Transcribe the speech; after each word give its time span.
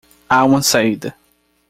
Há 0.27 0.43
uma 0.43 0.63
saída. 0.63 1.13